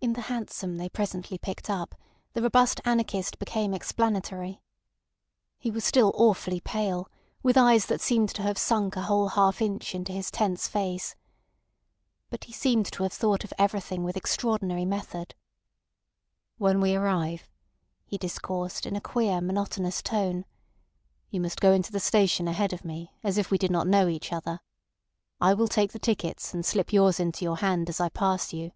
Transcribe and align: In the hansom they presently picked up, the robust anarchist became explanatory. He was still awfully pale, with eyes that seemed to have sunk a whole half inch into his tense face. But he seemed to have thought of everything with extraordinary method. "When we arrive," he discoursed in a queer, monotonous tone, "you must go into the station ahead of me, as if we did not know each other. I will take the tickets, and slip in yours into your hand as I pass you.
In 0.00 0.12
the 0.12 0.20
hansom 0.30 0.76
they 0.76 0.88
presently 0.88 1.38
picked 1.38 1.68
up, 1.68 1.96
the 2.34 2.42
robust 2.42 2.80
anarchist 2.84 3.36
became 3.40 3.74
explanatory. 3.74 4.60
He 5.58 5.72
was 5.72 5.84
still 5.84 6.12
awfully 6.14 6.60
pale, 6.60 7.08
with 7.42 7.56
eyes 7.58 7.86
that 7.86 8.00
seemed 8.00 8.28
to 8.36 8.42
have 8.42 8.58
sunk 8.58 8.94
a 8.94 9.02
whole 9.02 9.30
half 9.30 9.60
inch 9.60 9.92
into 9.92 10.12
his 10.12 10.30
tense 10.30 10.68
face. 10.68 11.16
But 12.30 12.44
he 12.44 12.52
seemed 12.52 12.86
to 12.92 13.02
have 13.02 13.12
thought 13.12 13.42
of 13.42 13.52
everything 13.58 14.04
with 14.04 14.16
extraordinary 14.16 14.84
method. 14.84 15.34
"When 16.58 16.80
we 16.80 16.94
arrive," 16.94 17.48
he 18.04 18.18
discoursed 18.18 18.86
in 18.86 18.94
a 18.94 19.00
queer, 19.00 19.40
monotonous 19.40 20.00
tone, 20.00 20.44
"you 21.28 21.40
must 21.40 21.60
go 21.60 21.72
into 21.72 21.90
the 21.90 21.98
station 21.98 22.46
ahead 22.46 22.72
of 22.72 22.84
me, 22.84 23.16
as 23.24 23.36
if 23.36 23.50
we 23.50 23.58
did 23.58 23.72
not 23.72 23.88
know 23.88 24.06
each 24.06 24.32
other. 24.32 24.60
I 25.40 25.54
will 25.54 25.66
take 25.66 25.90
the 25.90 25.98
tickets, 25.98 26.54
and 26.54 26.64
slip 26.64 26.92
in 26.92 26.98
yours 26.98 27.18
into 27.18 27.44
your 27.44 27.56
hand 27.56 27.88
as 27.88 27.98
I 27.98 28.10
pass 28.10 28.52
you. 28.52 28.70